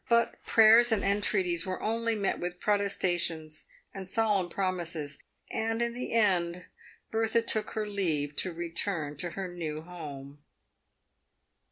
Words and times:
But 0.09 0.43
prayers 0.43 0.91
and 0.91 1.03
entreaties 1.03 1.63
were 1.63 1.79
only 1.79 2.15
met 2.15 2.39
with; 2.39 2.59
protestations 2.59 3.65
and 3.93 4.09
solemn 4.09 4.49
promises, 4.49 5.19
and 5.51 5.79
in 5.79 5.93
the 5.93 6.13
end 6.13 6.65
Bertha 7.11 7.43
took 7.43 7.73
her 7.73 7.85
leave 7.87 8.35
to 8.37 8.51
return 8.51 9.15
to 9.17 9.29
her 9.37 9.47
new 9.47 9.81
home. 9.81 10.43